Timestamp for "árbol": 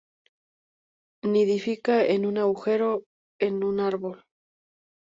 3.81-4.25